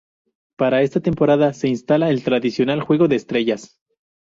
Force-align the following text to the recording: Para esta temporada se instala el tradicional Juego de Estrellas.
Para 0.57 0.81
esta 0.81 0.99
temporada 0.99 1.53
se 1.53 1.67
instala 1.67 2.09
el 2.09 2.23
tradicional 2.23 2.81
Juego 2.81 3.07
de 3.07 3.17
Estrellas. 3.17 3.77